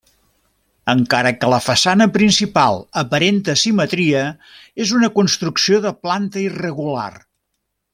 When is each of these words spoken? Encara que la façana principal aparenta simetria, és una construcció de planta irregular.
Encara 0.93 1.31
que 1.41 1.49
la 1.53 1.59
façana 1.65 2.07
principal 2.15 2.81
aparenta 3.03 3.57
simetria, 3.67 4.25
és 4.87 4.97
una 5.03 5.13
construcció 5.21 5.83
de 5.89 5.97
planta 6.07 6.47
irregular. 6.51 7.11